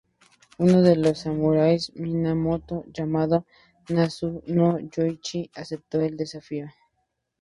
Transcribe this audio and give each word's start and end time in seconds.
Uno 0.57 0.81
de 0.81 0.95
los 0.95 1.19
samurai 1.19 1.77
Minamoto, 1.93 2.85
llamado 2.91 3.45
Nasu 3.89 4.41
no 4.47 4.79
Yoichi, 4.79 5.51
aceptó 5.53 6.01
el 6.01 6.17
desafío. 6.17 6.65